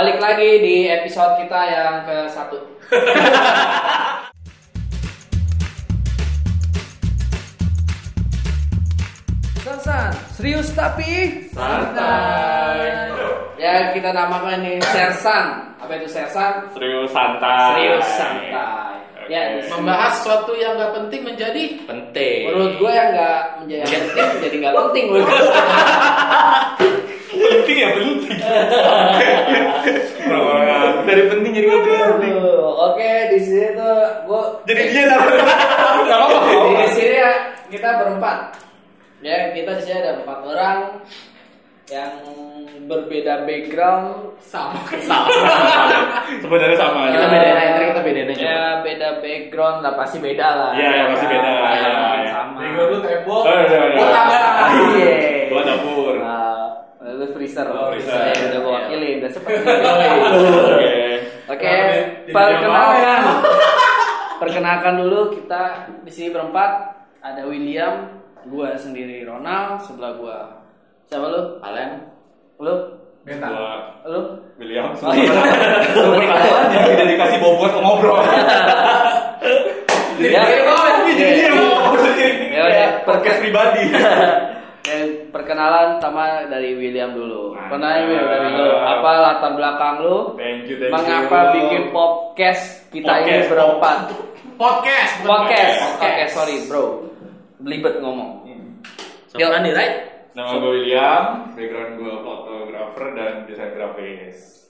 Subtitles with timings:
[0.00, 2.56] balik lagi di episode kita yang ke satu.
[9.60, 10.08] Sansan,
[10.40, 13.12] serius tapi Santai.
[13.60, 15.76] Ya kita namakan ini Sersan.
[15.76, 16.72] Apa itu Sersan?
[16.72, 17.76] Serius santai.
[17.76, 19.04] Serius santai.
[19.28, 19.68] Ya, Oke.
[19.68, 22.48] Membahas sesuatu yang nggak penting menjadi penting.
[22.48, 25.12] menurut gue yang nggak menjadi penting jadi nggak penting.
[27.40, 28.38] penting ya penting.
[31.00, 31.82] Dari penting jadi nggak
[32.20, 32.34] penting.
[32.80, 36.38] Oke, di sini tuh gue Jadi dia apa-apa.
[36.80, 37.32] di sini ya
[37.68, 38.38] kita berempat.
[39.20, 40.78] Ya, kita di sini ada empat orang
[41.90, 42.12] yang
[42.86, 44.32] berbeda background.
[44.40, 44.80] sama.
[46.42, 47.12] Sebenarnya sama aja.
[47.12, 48.40] Kita bedain aja, kita bedain aja.
[48.42, 50.70] Ya, beda background lah pasti beda lah.
[50.74, 51.50] Iya, iya, pasti beda.
[51.50, 51.90] Iya.
[52.32, 52.56] Sama.
[52.64, 53.42] Bego lu tembok.
[53.44, 53.98] Oh, iya, iya.
[53.98, 54.40] Gua tangga.
[54.96, 55.12] Iya.
[55.52, 56.14] Gua dapur.
[56.18, 56.69] Nah,
[57.00, 57.64] lu freezer.
[57.66, 58.12] Oh, freezer.
[58.12, 60.12] Ya, udah gua wakilin, udah seperti Oke.
[61.50, 61.74] Oke,
[62.30, 63.20] Nah, perkenalkan.
[64.38, 65.62] perkenalkan dulu kita
[66.00, 66.70] di sini berempat
[67.20, 68.06] ada William,
[68.46, 70.36] gua sendiri Ronald, sebelah gua
[71.04, 71.42] siapa lu?
[71.60, 71.90] Alen.
[72.60, 72.74] Lu?
[73.20, 73.48] Beta.
[73.48, 73.72] Gua
[74.06, 74.20] Lu?
[74.56, 74.92] William.
[74.94, 75.32] Oh, iya.
[76.86, 78.20] Tidak dikasih bobot ngobrol.
[80.20, 80.44] Ya.
[80.44, 82.52] Jadi dia mau sendiri.
[82.52, 83.88] Ya udah, podcast pribadi.
[83.88, 84.28] Eh,
[85.30, 87.54] perkenalan sama dari William dulu.
[87.54, 87.70] Mantap.
[87.78, 88.68] Kenalin Will dari lu.
[88.76, 90.18] Apa latar belakang lu?
[90.36, 91.52] Thank you, thank Mengapa you.
[91.56, 93.48] bikin podcast kita ini Podcast.
[93.50, 93.98] berempat?
[94.60, 95.12] Podcast.
[95.24, 95.76] Podcast.
[95.78, 96.32] Oke, Podcast.
[96.34, 96.84] sorry bro.
[97.62, 98.30] Belibet ngomong.
[99.30, 99.96] Sama Andi, right?
[100.34, 101.22] Nama gue William,
[101.58, 104.66] background gue fotografer dan desain grafis.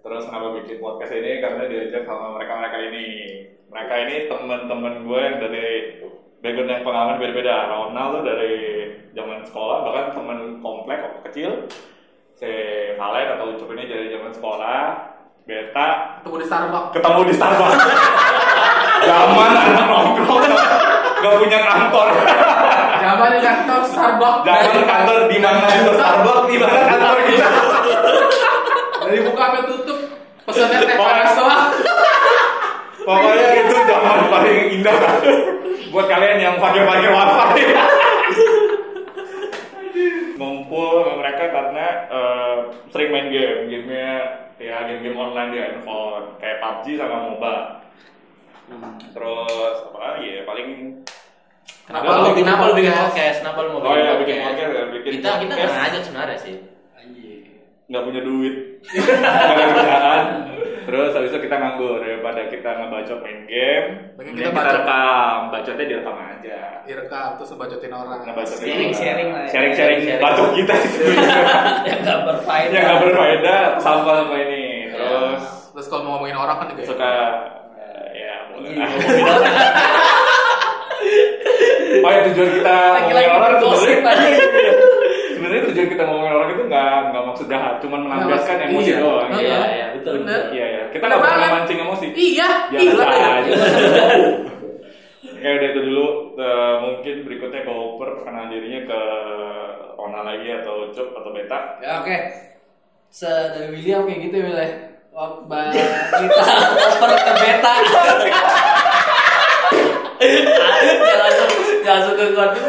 [0.00, 1.40] Terus kenapa bikin podcast ini?
[1.44, 3.06] Karena diajak sama mereka-mereka ini.
[3.68, 5.68] Mereka ini teman-teman gue yang dari
[6.40, 7.68] background yang pengalaman beda-beda.
[7.68, 8.54] Ronald tuh dari
[9.12, 11.50] zaman sekolah, bahkan teman komplek waktu kecil.
[12.34, 12.48] Si
[12.96, 14.78] Valen atau Ucup ini dari zaman sekolah.
[15.44, 16.90] Beta Ketemu di Starbucks.
[16.94, 17.80] ketemu di Starbucks.
[19.00, 20.44] Zaman anak nongkrong
[21.20, 22.06] gak punya kantor.
[23.00, 24.44] Zaman di kantor Starbucks.
[24.44, 27.48] Jangan kantor di mana itu Starbucks, di mana kantor kita.
[29.00, 29.98] Dari buka sampai tutup.
[30.46, 31.64] Pesannya teh Pokoknya- panas doang.
[33.00, 34.96] Pokoknya itu zaman paling indah
[35.90, 37.62] buat kalian yang pakai-pakai wifi.
[40.40, 42.56] Ngumpul sama mereka karena eh,
[42.90, 44.12] sering main game, gamenya
[44.60, 47.56] ya game-game online di handphone kayak PUBG sama MOBA.
[49.10, 50.68] Terus apa lagi ya paling
[51.90, 53.36] Kenapa lu bikin Kenapa lu bikin podcast?
[53.42, 55.58] Kenapa lu mau Oh iya bikin podcast ya, bikin Kita kita podcast.
[55.58, 56.56] nggak ngajak sebenarnya sih.
[57.90, 58.54] Nggak punya duit
[58.86, 60.24] nggak ada kerjaan
[60.80, 64.74] terus habis itu kita nganggur daripada kita ngebacot main game Mending mending kita kita, bacot.
[64.76, 68.18] rekam bacotnya direkam aja Direkam terus ngebacotin orang.
[68.24, 68.94] ngebacotin Sharing, orang.
[68.96, 69.50] sharing lah ya.
[69.50, 70.22] sharing sharing Sharing.
[70.22, 71.02] bacot kita sih
[71.88, 72.72] yang nggak berfaedah.
[72.72, 76.82] yang nggak berfaedah sampah sama ini terus Terus kalau mau ngomongin orang kan juga.
[76.84, 77.10] suka
[77.76, 78.86] eh, ya boleh Iya.
[82.00, 83.98] oh ya tujuan kita ngomongin orang tuh gosip
[85.50, 88.66] sebenarnya tujuan kita ngomongin orang itu nggak nggak maksud jahat cuman melampiaskan Iya.
[88.70, 88.98] emosi Iya.
[89.02, 89.40] doang Iya.
[89.42, 90.12] Iya, iya, betul.
[90.22, 90.42] Bener.
[90.54, 92.06] Iya ya, kita nggak pernah mancing emosi.
[92.14, 92.48] Iya.
[92.70, 93.28] Biasa Iya.
[93.34, 93.52] aja.
[95.40, 96.06] Ya udah itu dulu.
[96.38, 99.00] Eh, mungkin berikutnya ke Oper perkenalan dirinya ke
[99.98, 101.58] Ona lagi atau Ucup atau Beta.
[101.82, 102.16] Ya oke.
[103.10, 104.70] Se dari William kayak gitu ya Will ya.
[105.50, 106.44] Ba- kita
[106.94, 107.72] oper ke beta.
[110.20, 111.48] jangan langsung
[111.82, 112.24] jangan langsung ke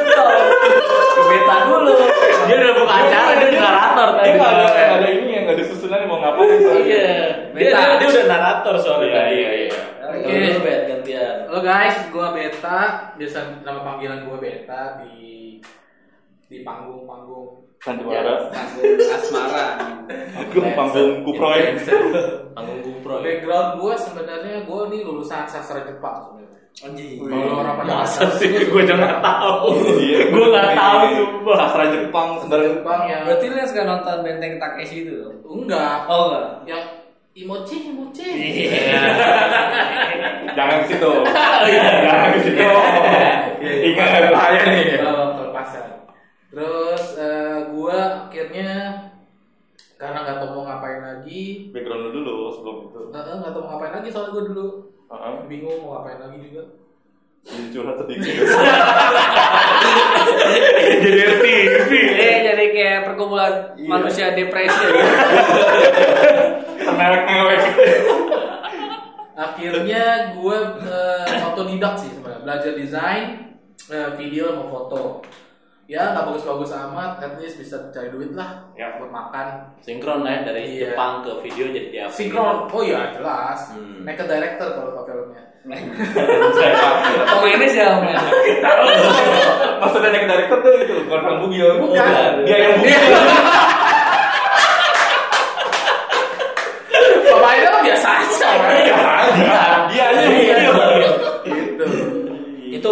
[0.10, 0.81] dong.
[1.12, 1.94] Ke beta dulu.
[2.42, 4.30] Dia udah buka acara, dia udah narator tadi.
[4.32, 6.50] nggak ada nggak ada ini yang nggak ada susunan mau ngapain.
[6.50, 7.08] Iya.
[7.52, 9.36] Dia, dia, dia udah narator soalnya Iya tadi.
[9.36, 9.70] iya iya.
[10.02, 10.38] Oke.
[10.60, 11.36] Bet gantian.
[11.48, 12.80] Halo guys, gua Beta.
[13.16, 15.16] Biasa nama panggilan gua Beta di
[16.48, 18.36] di panggung-panggung Nanti Ya, ada.
[18.54, 19.68] panggung asmara.
[20.38, 21.74] Aku panggung kuproy.
[22.54, 23.26] Panggung GoPro.
[23.26, 26.61] Background gue sebenarnya gue nih lulusan sastra Jepang sebenarnya.
[26.80, 27.20] Anjing.
[27.20, 29.62] Kalau orang pada Masa sih gue jangan tahu.
[30.00, 30.20] Iya.
[30.34, 31.56] Gue nggak tahu sumpah.
[31.60, 32.72] Sastra Jepang sastra sebenarnya.
[32.74, 35.36] Jepang yang Berarti lu yang suka nonton Benteng Takeshi itu dong?
[35.46, 36.46] enggak, Oh enggak.
[36.66, 36.84] yang
[37.32, 38.26] imochi imochi.
[40.58, 41.12] Jangan ke situ.
[41.28, 42.66] Jangan ke situ.
[43.62, 44.86] Ingat bahaya nih.
[44.98, 45.86] Kalau kelepasan.
[46.52, 48.72] Terus eh, gue akhirnya
[49.96, 53.00] karena nggak tahu mau ngapain lagi, Background lu dulu sebelum itu.
[53.08, 54.66] eh, eh, nggak tahu mau ngapain lagi soalnya gue dulu
[55.12, 55.34] Heeh.
[55.52, 56.64] bingung mau ngapain lagi juga.
[57.42, 58.32] Jadi curhat sedikit.
[61.04, 61.92] Jadi RTV.
[62.22, 65.06] Eh jadi kayak perkumpulan manusia depresi ya.
[66.86, 67.62] Mewek-mewek.
[69.34, 73.26] Akhirnya gue eh, otodidak sih sebenarnya belajar desain,
[73.90, 75.26] eh, video sama foto.
[75.92, 78.96] Ya nggak bagus-bagus amat, at least bisa cari duit lah Ya.
[78.96, 79.76] buat makan.
[79.84, 80.96] Sinkron ya dari Iya.
[80.96, 83.60] Jepang ke video jadi tiap Sinkron, oh iya jelas.
[83.70, 84.08] Hmm.
[84.08, 85.44] Naik ke director kalau ke filmnya.
[86.56, 86.74] Saya
[87.28, 88.08] Pemainnya siapa?
[89.78, 91.70] Maksudnya naik director tuh itu bukan Kang Bugio.
[91.78, 92.32] Bukan.
[92.48, 93.00] Dia yang Dia.
[97.22, 98.50] Pemainnya biasa aja.
[99.92, 100.56] Dia aja yang Iya.
[100.56, 100.74] Bugio.
[101.46, 101.86] Gitu.
[102.72, 102.92] Itu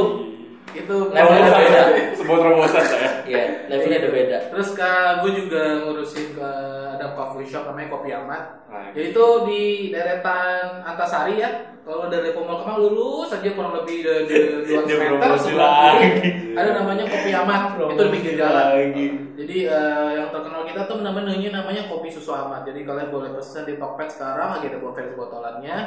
[0.70, 1.82] Itu Levelnya beda.
[2.30, 3.10] Sebuah terobosan saya.
[3.26, 4.38] ya levelnya udah beda.
[4.54, 6.50] Terus kak, gue juga ngurusin ke
[6.94, 8.44] ada coffee shop namanya Kopi Amat.
[8.70, 11.74] Nah, Yaitu di deretan Antasari ya.
[11.82, 14.30] Kalau dari Pomol Kemang lurus saja kurang lebih dari
[14.70, 15.10] dua meter
[15.58, 16.06] lagi.
[16.22, 17.62] kiri, ada namanya Kopi Amat.
[17.82, 18.66] itu di pinggir jalan.
[18.78, 19.08] Lagi.
[19.42, 22.62] Jadi eh, yang terkenal kita tuh namanya namanya kopi susu Ahmad.
[22.70, 25.78] Jadi kalian boleh pesan di Tokped sekarang lagi ada buat versi botolannya.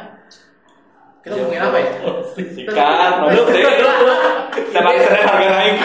[1.23, 1.91] Kita ngomongin apa ya?
[2.35, 3.63] Sikat, produk deh.
[3.63, 5.77] Setiap kali saya harga naik.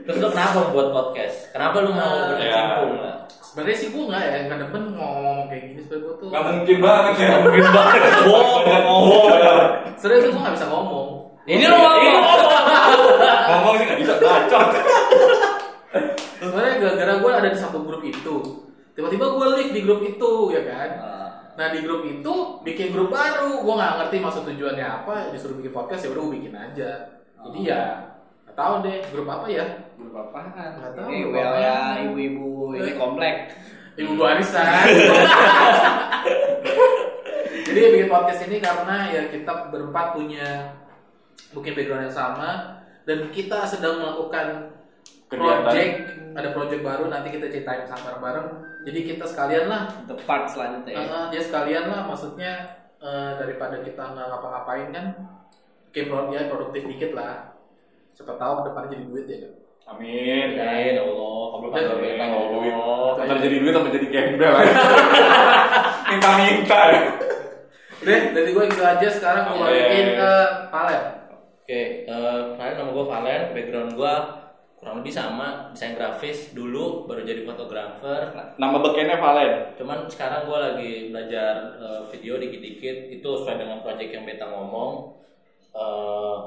[0.00, 1.36] Terus lu kenapa buat podcast?
[1.52, 3.16] Kenapa lu mau Eh, berkecimpung lah?
[3.28, 5.80] Sebenarnya sih gue nggak ya, nggak demen ngomong kayak gini.
[5.84, 7.28] Sebenarnya gue tuh Gak mungkin banget ya.
[7.44, 8.00] Mungkin banget.
[8.30, 9.02] Wow, ngomong.
[10.00, 11.08] Sebenarnya tuh gue nggak bisa ngomong.
[11.44, 12.22] Ini lo ngomong.
[13.50, 14.68] Ngomong sih gak bisa bacot.
[16.40, 18.36] Sebenarnya gara-gara gue ada di satu grup itu.
[18.96, 20.90] Tiba-tiba gue live di grup itu ya kan.
[21.58, 23.62] Nah di grup itu bikin grup baru.
[23.62, 25.34] Gue nggak ngerti maksud tujuannya apa.
[25.34, 26.90] Disuruh bikin podcast ya udah gue bikin aja.
[27.46, 27.82] Jadi ya
[28.46, 29.64] nggak tahu deh grup apa ya.
[29.98, 30.50] Grup apaan?
[30.54, 31.62] Nggak tahu, WL apaan.
[31.62, 32.48] ya ibu-ibu
[32.78, 33.34] ini komplek.
[33.98, 34.64] Ibu barisan.
[37.70, 40.74] Jadi bikin podcast ini karena ya kita berempat punya
[41.54, 44.74] mungkin background yang sama dan kita sedang melakukan
[45.30, 45.62] Kegiatan.
[45.62, 45.94] project
[46.30, 48.48] ada project baru nanti kita ceritain sama bareng
[48.82, 50.92] jadi kita sekalian lah The part selanjutnya.
[50.92, 51.02] ya.
[51.02, 52.52] uh, ya sekalian lah maksudnya
[52.96, 55.06] eh, daripada kita nggak ngapa-ngapain kan
[55.88, 57.54] bikin pro- ya produktif dikit lah
[58.12, 59.52] siapa tahu ke depannya jadi duit ya kan
[59.88, 60.54] Amin.
[60.54, 61.42] Amin, ya Allah.
[61.50, 62.14] Kamu kan duit.
[62.14, 63.10] Allah.
[63.18, 64.54] Ntar jadi duit sama jadi gembel.
[66.10, 66.82] Minta-minta.
[68.00, 69.66] udah dari gue gitu aja sekarang gue Oke.
[69.66, 70.32] balikin ke
[70.72, 71.02] Palen
[71.60, 74.14] Oke, eh, kenalin nama gue Valen, background gue
[74.80, 78.32] kurang lebih sama, desain grafis dulu, baru jadi fotografer.
[78.56, 79.76] Nama bekennya Valen.
[79.76, 85.20] Cuman sekarang gue lagi belajar eh, video dikit-dikit, itu sesuai dengan project yang beta ngomong.
[85.76, 86.38] Eh,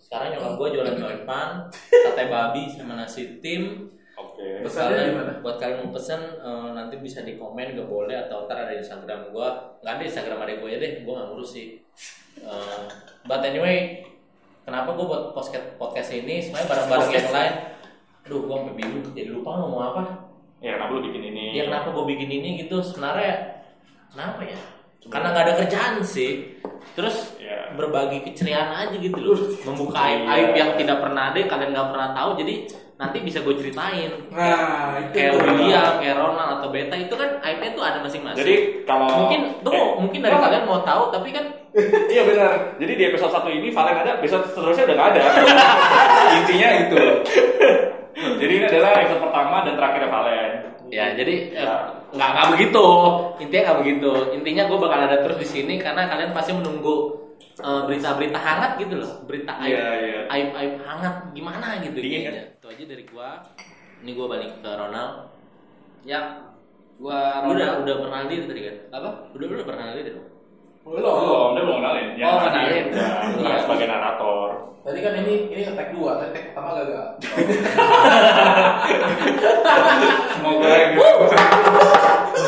[0.00, 3.92] sekarang nyokap gue jualan coipan, sate babi sama nasi tim.
[4.16, 4.64] Oke.
[4.64, 5.32] Pesannya gimana?
[5.44, 8.80] buat kalian mau pesen eh, nanti bisa di komen gak boleh atau ntar ada di
[8.80, 9.48] Instagram gue.
[9.84, 11.76] Nggak ada di Instagram adek gue ya deh, gue nggak ngurus sih.
[12.40, 12.80] Eh,
[13.28, 14.00] but anyway,
[14.62, 16.40] kenapa gue buat podcast podcast ini?
[16.40, 17.54] Sebenarnya barang-barang yang lain.
[18.22, 19.02] Aduh, gue sampai bingung.
[19.08, 20.02] Jadi lupa ngomong apa.
[20.58, 21.44] Ya kenapa lu bikin ini?
[21.52, 22.78] Ya kenapa gue bikin ini gitu?
[22.78, 23.34] Sebenarnya
[24.08, 24.58] kenapa ya?
[25.02, 26.54] Karena nggak ada kerjaan sih.
[26.94, 27.74] Terus Ya.
[27.74, 29.38] berbagi keceriaan aja gitu loh.
[29.66, 30.30] Membuka aib, Iya.
[30.32, 32.30] aib yang tidak pernah ada, kalian nggak pernah tahu.
[32.38, 32.54] Jadi
[32.94, 34.14] nanti bisa gue ceritain.
[34.30, 35.42] nah itu Kayak tuh.
[35.42, 38.38] William, kayak Ronald atau Beta itu kan aibnya tuh ada masing-masing.
[38.38, 38.54] Jadi
[38.86, 41.51] kalau mungkin tuh Eh, mungkin dari kalian mau tahu, tapi kan
[42.06, 42.52] Iya benar.
[42.76, 45.22] Jadi di episode satu ini Valen ada, episode seterusnya udah gak ada.
[46.38, 47.00] Intinya itu.
[48.12, 50.52] Jadi ini adalah episode pertama dan terakhir Valen.
[50.92, 51.88] ya jadi eh, Ya.
[52.12, 52.86] nggak nggak begitu.
[53.40, 54.10] Intinya nggak begitu.
[54.36, 57.16] Intinya gue bakal ada terus di sini karena kalian pasti menunggu
[57.56, 60.20] eh, berita-berita hangat gitu loh, berita aib, Iya, iya.
[60.28, 61.96] aib aib hangat gimana gitu.
[61.96, 62.44] Dingin kayaknya.
[62.52, 63.28] Itu aja dari gua.
[64.04, 65.32] Ini gua balik ke Ronald.
[66.04, 66.20] Ya,
[66.98, 67.80] gua Lu udah Ronald.
[67.80, 68.76] udah pernah diri tadi kan?
[68.92, 69.08] apa?
[69.32, 70.28] Udah udah pernah diri dong.
[70.82, 72.08] Belum Belum, dia belum kenalin.
[72.14, 72.84] Ya, Oh, kenalin.
[72.90, 73.08] Ya,
[73.38, 73.56] Iya.
[73.60, 74.48] sebagai narator.
[74.82, 77.06] Tadi kan ini ini tag dua, tadi tag pertama gagal.
[80.32, 80.66] Semoga.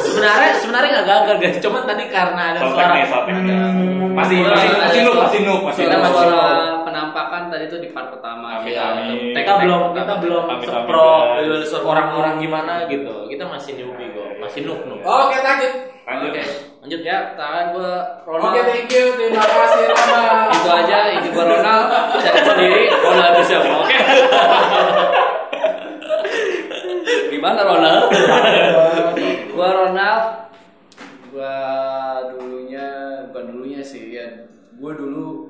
[0.05, 1.57] Sebenarnya sebenarnya nggak gagal guys.
[1.61, 3.07] Cuman tadi karena ada suara nih.
[3.07, 6.11] Hmm, Masih, masih, masih masih noob, masih Kita noob.
[6.11, 6.43] suara
[6.95, 8.63] penampakan tadi tuh di part pertama.
[8.63, 9.35] Amin, Kita amin.
[9.35, 11.11] kita belum kita belum sepro
[11.91, 13.27] orang-orang gimana gitu.
[13.27, 15.03] Kita masih newbie kok, masih noob noob.
[15.03, 15.75] Oke lanjut.
[16.07, 16.31] Lanjut.
[16.31, 16.43] Oke,
[16.87, 17.35] lanjut ya.
[17.35, 18.63] Tangan gua Oke Ronald.
[18.71, 20.23] thank you, terima kasih Rama.
[20.55, 21.87] Itu aja, ini gua Ronald.
[22.23, 22.83] Cari sendiri.
[22.95, 23.57] Ronald bisa.
[23.59, 23.99] Oke.
[27.35, 28.05] Gimana Ronald?
[29.59, 30.25] gua Ronald.
[31.35, 31.55] Gua
[32.31, 32.87] dulunya
[33.35, 34.47] bukan dulunya sih ya.
[34.79, 35.44] Gua dulu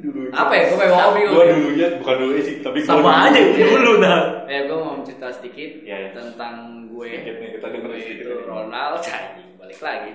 [0.00, 0.20] Dulu.
[0.30, 0.62] apa ya?
[0.66, 1.34] Gua pengen ngomong bingung.
[1.34, 3.10] Gua dulunya bukan dulu sih, tapi Sama dulu.
[3.28, 4.20] aja dulu dah.
[4.44, 6.08] Ya, gue mau cerita sedikit Iya, iya.
[6.10, 6.54] tentang
[6.88, 7.06] gue.
[7.06, 8.32] Sedikit nih, kita denger Gue sedikit itu.
[8.44, 10.10] Ronald, cai, balik lagi.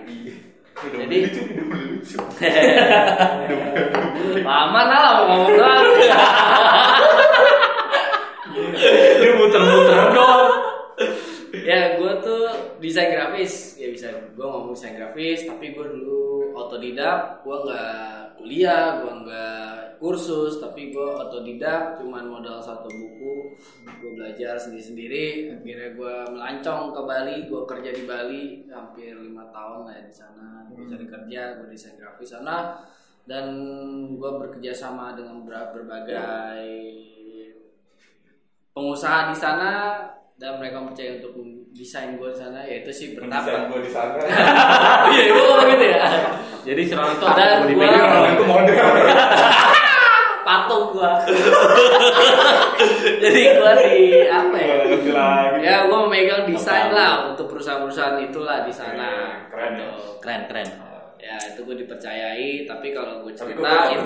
[0.75, 1.23] Udah Jadi-.
[4.43, 5.85] Lama nah lah mau ngomong doang.
[14.85, 21.97] Desain grafis tapi gue dulu otodidak gue nggak kuliah gue nggak kursus tapi gue otodidak
[21.97, 25.25] cuman modal satu buku gue belajar sendiri sendiri
[25.57, 30.13] akhirnya gue melancong ke Bali gue kerja di Bali hampir lima tahun lah ya di
[30.13, 30.69] sana.
[30.69, 32.85] Gue cari kerja gue desain grafis sana
[33.25, 33.49] dan
[34.13, 36.69] gue bekerja sama dengan ber- berbagai
[38.69, 39.73] pengusaha di sana
[40.35, 41.31] dan mereka percaya untuk
[41.71, 44.19] desain gue di sana yaitu sih Desain bertapa gue di sana.
[45.11, 46.05] iya gue ngomong gitu ya
[46.65, 48.87] Jadi selama itu Ada orang itu model.
[50.45, 51.11] patung gue
[53.23, 54.75] jadi gue di apa ya
[55.57, 59.87] ya gue memegang desain lah untuk perusahaan-perusahaan itulah di sana Keren ya.
[59.89, 60.21] Gitu.
[60.21, 60.69] keren keren.
[61.17, 64.05] ya itu gue dipercayai tapi kalau gue cerita itu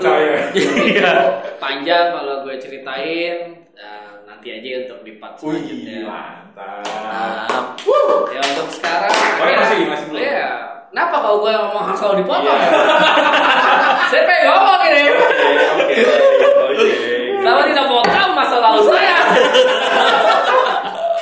[1.62, 3.36] panjang kalau gue ceritain
[3.76, 4.09] ya,
[4.40, 6.80] nanti aja untuk di part Wih, selanjutnya mantap.
[7.12, 10.20] Nah, ya untuk sekarang Oh, akhirnya- masih- masih belum?
[10.24, 10.48] Iya.
[10.88, 12.56] Kenapa kalau gue ngomong selalu dipotong?
[12.56, 12.70] Iya.
[14.10, 15.02] saya pengen ngomong ini.
[15.12, 15.44] Oke,
[15.76, 15.96] oke,
[16.72, 16.88] oke.
[17.36, 19.16] Kenapa tidak potong masa lalu saya?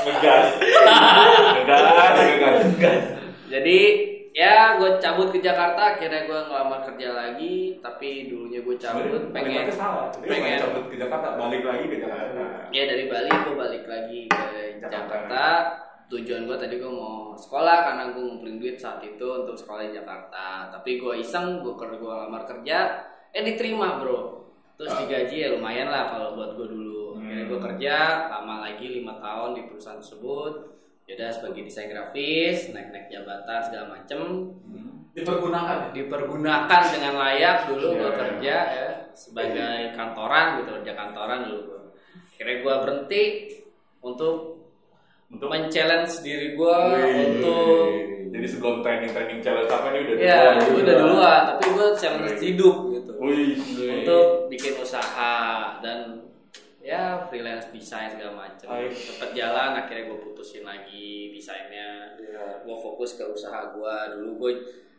[0.06, 0.46] Ngegas.
[1.58, 3.02] Ngegas, ngegas.
[3.50, 3.78] Jadi
[4.38, 7.82] ya gue cabut ke Jakarta, akhirnya gue ngelamar kerja lagi.
[7.82, 10.14] Tapi dulunya gue cabut pengen salah.
[10.14, 12.42] Pengen- cabut ke Jakarta, balik lagi ke Jakarta.
[12.70, 14.48] ya dari Bali gue balik lagi ke
[14.80, 15.44] Jakarta.
[16.08, 19.98] Tujuan gue tadi gue mau sekolah karena gue ngumpulin duit saat itu untuk sekolah di
[19.98, 20.70] Jakarta.
[20.70, 22.78] Tapi gue iseng, gue kerja gue lamar kerja,
[23.28, 24.38] eh diterima bro.
[24.78, 27.18] Terus digaji ya lumayan lah kalau buat gue dulu.
[27.18, 27.94] Akhirnya gue kerja
[28.30, 30.77] lama lagi lima tahun di perusahaan tersebut.
[31.08, 34.20] Yaudah sebagai desain grafis, naik-naik jabatan segala macem.
[35.16, 35.86] Dipergunakan ya.
[35.96, 37.56] dipergunakan dengan layak.
[37.72, 38.88] Dulu Iya, gue kerja ya
[39.18, 41.80] sebagai kantoran gitu kerja kantoran dulu gue
[42.30, 43.22] akhirnya gue berhenti
[43.98, 44.36] untuk
[45.28, 46.76] Untuk men-challenge diri gue
[47.36, 47.84] untuk
[48.32, 50.80] jadi sebelum training training challenge apa nih udah ya duluan.
[50.80, 53.12] udah duluan tapi gue challenge hidup gitu.
[53.20, 53.52] Wih,
[54.00, 55.36] untuk bikin usaha
[55.84, 56.24] dan
[56.88, 62.16] ya freelance desain segala macam cepet jalan akhirnya gue putusin lagi desainnya.
[62.16, 62.64] Iya.
[62.64, 64.52] gue fokus ke usaha gue dulu gue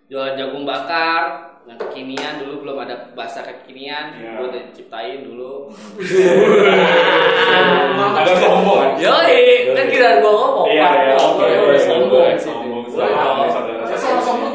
[0.05, 2.46] jualan jagung bakar yang kekinian.
[2.46, 4.22] Dulu belum ada bahasa kekinian.
[4.22, 4.38] Iya.
[4.38, 5.74] gue udah ciptain dulu.
[8.22, 8.91] Agak sombong kan?
[9.01, 10.69] yoi kan kira gue ngomong.
[10.69, 12.38] Iya, iya, oke, oke, udah oke, sombong.
[12.38, 13.50] sombong, sombong.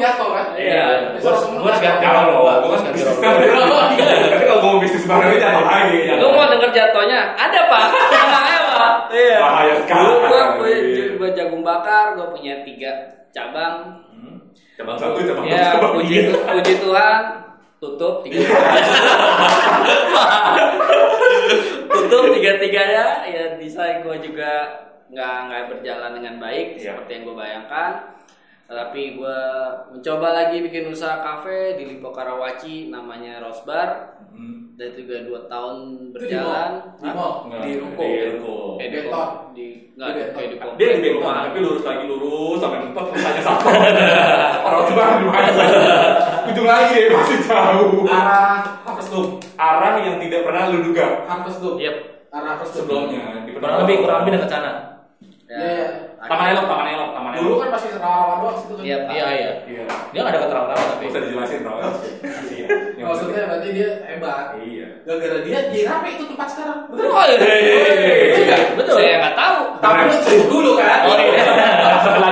[0.05, 0.45] jatuh kan.
[0.55, 0.85] Iya.
[1.19, 3.01] Gua harus ganti gua harus ganti.
[3.01, 5.97] Tapi kalau gua bisnis baru ini jangan lagi.
[6.05, 6.21] jangan.
[6.21, 7.19] Lu mau denger jatuhnya?
[7.35, 8.93] Ada pak, emangnya pak?
[9.25, 9.39] Iya.
[9.39, 10.05] Bahaya sekali.
[10.21, 10.77] Gua punya
[11.15, 12.91] gua jagung bakar, gua punya tiga
[13.29, 13.75] cabang.
[14.11, 14.37] Hmm.
[14.75, 16.39] Cabang satu, cabang Ya, cabang puji tiga.
[16.51, 17.21] puji Tuhan,
[17.77, 18.37] tutup tiga.
[21.87, 23.05] tutup tiga tiganya.
[23.25, 24.51] Ya desain gua juga
[25.07, 26.93] nggak nggak berjalan dengan baik Iya.
[26.93, 27.91] seperti yang gua bayangkan.
[28.65, 29.37] Tapi gua
[29.93, 34.73] mencoba lagi bikin usaha kafe di Lipo Karawaci namanya Rose Bar Hmm.
[34.73, 35.75] dan juga dua tahun
[36.11, 36.71] berjalan?
[36.97, 37.45] Di mall?
[37.61, 38.54] Di ruko di ruko.
[39.55, 41.43] Di nggak Di kayak di Dia di Bengkong, perumahan.
[41.49, 43.65] tapi lurus lagi lurus sampai mentok misalnya satu.
[44.65, 45.65] Orang sebelah di mana?
[46.45, 48.05] Ujung lagi deh masih jauh.
[48.07, 49.39] Arah Harvest Dome.
[49.59, 51.77] Arah yang tidak pernah lu duga Harvest Dome.
[51.79, 51.95] Yep.
[52.31, 53.43] Arah Harvest sebelumnya.
[53.47, 54.94] di Kurang lebih kurang lebih dekat sana.
[55.55, 55.87] Ya, Iya.
[56.25, 57.59] Taman Elok, Taman Elok, Taman Dulu Elok.
[57.63, 58.83] kan masih rawa-rawa doang situ kan.
[58.83, 59.11] Iya, Pak.
[59.15, 59.51] Iya iya.
[59.69, 59.83] Iya.
[60.11, 61.03] Dia nggak ada keterangan tapi.
[61.05, 61.79] Bisa dijelasin dong.
[61.79, 62.67] Iya.
[62.97, 64.45] Yang Maksudnya berarti dia hebat.
[64.59, 64.87] Iya.
[65.05, 66.79] Gara-gara dia jadi rame itu tempat sekarang.
[66.91, 67.07] Betul.
[67.07, 68.15] Oh, iya, iya, iya, iya.
[68.35, 68.95] Iya, betul.
[68.99, 69.59] Saya nggak tahu.
[69.79, 70.01] Tapi
[70.49, 70.99] dulu kan.
[71.07, 71.43] Oh, iya.
[72.05, 72.29] Setelah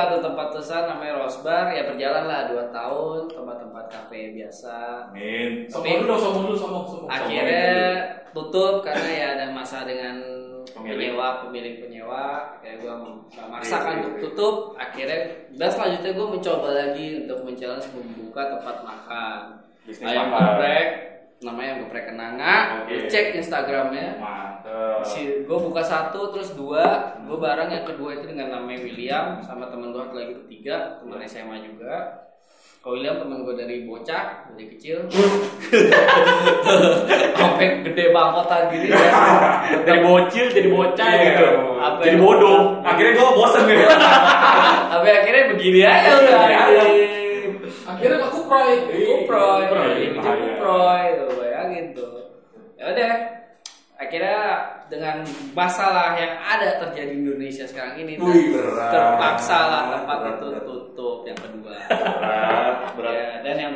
[0.00, 4.74] buka tuh tempat usaha namanya Rose Bar ya berjalan lah 2 tahun tempat-tempat kafe biasa
[5.10, 5.66] Amin.
[5.66, 7.08] Sombong dulu sombong dulu, sombong, sombong.
[7.10, 7.74] akhirnya
[8.30, 10.16] tutup karena ya ada masalah dengan
[10.68, 11.10] Pemilik.
[11.10, 12.24] penyewa pemilik penyewa
[12.60, 12.92] kayak gue
[13.34, 15.20] memaksakan Iya, untuk tutup akhirnya
[15.52, 19.40] dan selanjutnya gue mencoba lagi untuk menchallenge membuka tempat makan
[19.82, 20.44] Bisnis ayam makan.
[20.54, 20.88] geprek
[21.40, 22.84] namanya geprek kenanga.
[22.84, 25.02] Lu cek instagramnya Mantap.
[25.02, 26.82] si gue buka satu terus dua
[27.20, 31.62] gue bareng yang kedua itu dengan namanya William sama teman gue lagi ketiga teman SMA
[31.64, 32.26] juga
[32.78, 35.06] kalau William teman gue dari bocah dari kecil
[37.34, 39.10] sampai gede bangkotan gini ya
[39.82, 41.22] Dari bocil jadi bocah Iya.
[41.28, 41.46] gitu.
[41.78, 42.60] Apa Jadi bodoh.
[42.82, 43.78] Akhirnya gue bosen nih.
[44.90, 46.84] sampai akhirnya begini aja udah Iya.
[47.98, 48.72] Akhirnya nggak kuproy.
[48.86, 49.62] kuproy
[49.98, 50.38] bikin bahaya.
[50.38, 52.14] kuproy tuh bayangin tuh
[52.74, 53.12] ya udah
[53.98, 54.38] akhirnya
[54.86, 55.16] dengan
[55.52, 58.94] masalah yang ada terjadi di Indonesia sekarang ini Wih, berat.
[58.94, 63.12] terpaksa lah tempat Berat, itu tutup yang kedua Berat, berat.
[63.12, 63.72] Ya, dan yang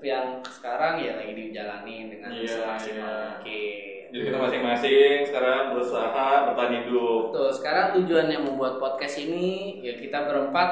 [0.00, 3.26] yang sekarang ya lagi dijalani dengan Iya, semaksimal iya.
[3.34, 3.82] mungkin
[4.14, 7.34] Jadi kita masing-masing sekarang berusaha bertahan hidup.
[7.34, 10.70] Tuh, sekarang tujuannya membuat podcast ini ya kita berempat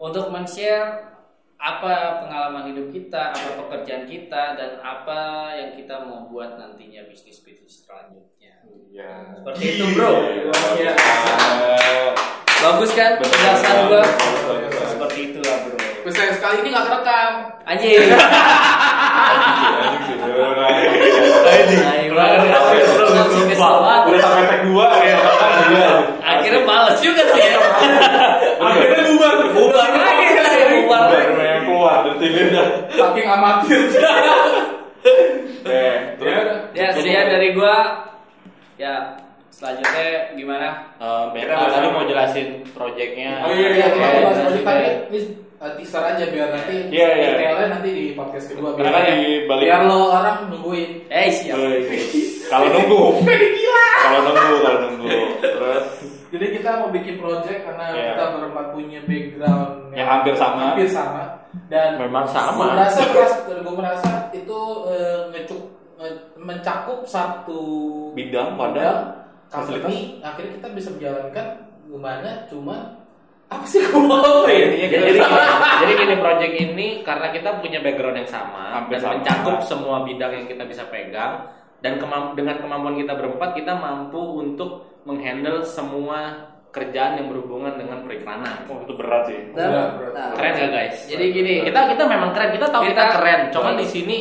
[0.00, 1.09] untuk men-share
[1.60, 7.84] apa pengalaman hidup kita, apa pekerjaan kita, dan apa yang kita mau buat nantinya bisnis-bisnis
[7.84, 8.64] selanjutnya.
[8.88, 9.36] Iya.
[9.36, 10.24] Seperti itu, bro.
[10.80, 10.96] Iya.
[12.64, 14.04] Bagus kan penjelasan gua?
[14.88, 15.76] Seperti itulah, bro.
[16.00, 17.32] Terus saya sekali ini nggak kerekam.
[17.68, 18.08] Anjing.
[19.84, 20.68] Anjing sih, udah, udah.
[23.12, 24.08] Langsung kesel banget.
[24.08, 25.16] Udah sampai tag dua ya.
[25.68, 25.92] Iya.
[26.24, 27.60] Akhirnya males juga sih ya.
[28.56, 29.32] Akhirnya bubar.
[29.52, 31.28] Bubar lagi, bubar lagi.
[31.36, 32.19] Baru yang keluar dari sini udah.
[32.90, 33.80] Saking amatir.
[35.60, 38.04] Eh, terus Ya, sekian dari gua.
[38.76, 39.16] Ya,
[39.48, 40.68] selanjutnya gimana?
[40.96, 43.44] Eh, Kita Beta bahas tadi mau jelasin proyeknya.
[43.44, 44.20] Oh, iya, Iya, kita iya.
[44.24, 44.84] bahas project tadi.
[45.06, 45.18] Ini
[45.56, 47.28] uh, teaser aja biar nanti Iya, iya.
[47.36, 50.90] detailnya nanti di podcast kedua biar, Karena kan di balik- biar lo orang nungguin.
[51.08, 51.56] Eh, siap.
[51.56, 51.80] Woi,
[52.48, 53.02] Kalau nunggu.
[54.04, 55.08] Kalau nunggu, kalau nunggu.
[55.38, 55.84] Terus
[56.30, 58.04] Jadi kita mau bikin project karena Iya.
[58.16, 60.60] kita berempat punya background Yang hampir sama.
[60.72, 61.22] hampir sama
[61.66, 62.74] dan Memang sama.
[62.74, 63.02] Merasa,
[63.46, 65.62] gue merasa itu eh, ngecuk
[65.96, 67.62] nge- mencakup satu
[68.12, 70.18] Bidang, wadah, company.
[70.20, 71.46] Akhirnya kita bisa menjalankan
[71.84, 72.76] gimana cuma
[73.46, 74.62] apa sih gue mau ya?
[74.62, 75.26] Intinya Jadi, gini,
[75.82, 79.12] jadi gini project ini karena kita punya background yang sama Hampir dan sama.
[79.16, 84.22] mencakup semua bidang yang kita bisa pegang dan kemam- dengan kemampuan kita berempat kita mampu
[84.38, 84.70] untuk
[85.02, 88.66] menghandle semua kerjaan yang berhubungan dengan periklanan.
[88.66, 89.38] Oh, itu berat sih.
[89.52, 90.12] Dan- Berat, berat.
[90.14, 90.96] nah, Keren gak guys?
[91.04, 93.40] Jadi gini, Kita kita memang keren, kita tahu kita, Kita- keren.
[93.50, 94.16] Cuman di sini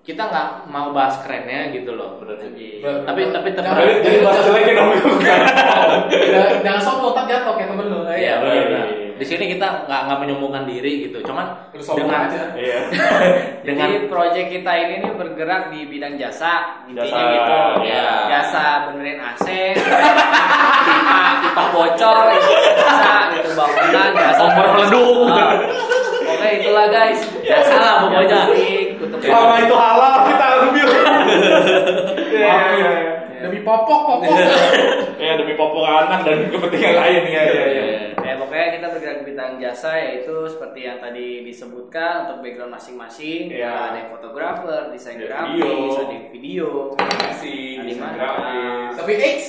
[0.00, 2.16] kita nggak mau bahas kerennya gitu loh.
[2.18, 2.80] Berat sih.
[2.80, 3.04] Berat.
[3.04, 4.90] Tapi tapi tetap Jangan- Jadi jadi bahas jeleknya dong.
[6.64, 7.98] Jangan- sombong, ntar jatuh kayak temen lo.
[8.08, 8.86] Iya, Oh, benar.
[9.20, 9.22] Iya.
[9.22, 11.20] Di sini kita nggak nggak menyombongkan diri gitu.
[11.28, 11.46] Cuman
[11.76, 12.42] dengan aja.
[12.60, 12.80] Iya.
[13.60, 17.56] dengan Jadi proyek kita ini nih bergerak di bidang jasa, intinya Jasa, gitu.
[17.84, 18.08] ya.
[18.32, 19.46] Jasa benerin AC,
[20.88, 25.18] pipa, pipa bocor, itu jasa gitu bangunan, jasa Kompor meleduk.
[25.30, 25.56] Ah.
[26.30, 27.20] Oke itulah guys.
[27.44, 28.40] Jasa lah pokoknya.
[29.20, 30.88] Selama itu halal kita ambil.
[32.30, 32.90] Iya, iya, iya.
[33.40, 34.36] Demi popok, popok.
[35.16, 37.84] Ya demi popok anak dan kepentingan lain ya ya ya.
[38.40, 43.52] Ya pokoknya kita bergerak di bidang jasa yaitu seperti yang tadi disebutkan untuk background masing-masing.
[43.52, 43.92] Iya.
[43.92, 45.92] Ada yang fotografer, desain Ada grafis, video.
[46.00, 46.68] ada yang video.
[46.96, 47.84] Animasi, Animasi.
[47.84, 48.92] desain grafis.
[48.96, 49.40] Tapi X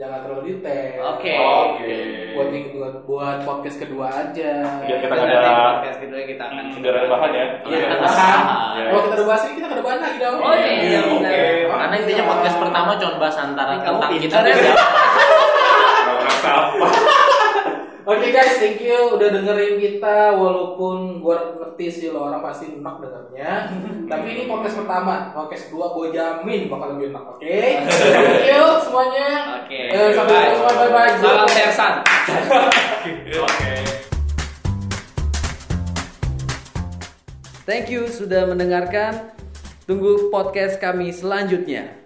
[0.00, 1.00] jangan terlalu detail.
[1.04, 1.34] Oke.
[1.36, 1.96] Oke.
[2.32, 4.52] Buat yang kedua, buat podcast kedua aja.
[4.88, 7.44] Biar kita ada podcast kedua kita akan Biar ada bahan ya.
[7.44, 7.76] Iya.
[7.76, 8.40] Ada Ada bahan.
[8.40, 8.84] Iya.
[8.88, 10.36] Kalau kita udah bahas ini, kita ada bahan lagi dong.
[10.40, 11.12] Oh, iya, iya, Oke.
[11.12, 11.76] benar.
[11.76, 14.72] karena intinya podcast pertama cuma bahas antara tentang kita ya?
[16.40, 17.19] apa.
[18.10, 22.98] Oke guys, thank you udah dengerin kita walaupun gua ngerti sih lo orang pasti enak
[22.98, 23.70] dengernya.
[24.10, 27.38] Tapi ini podcast pertama, podcast kedua gue jamin bakal lebih enak.
[27.38, 29.62] Oke, thank you semuanya.
[29.62, 29.94] Oke.
[29.94, 30.50] Eh, sampai Bye.
[30.58, 31.12] jumpa, bye bye.
[31.22, 31.94] Salam sersan.
[33.46, 33.74] Oke.
[37.62, 39.38] Thank you sudah mendengarkan.
[39.86, 41.99] Tunggu podcast kami selanjutnya.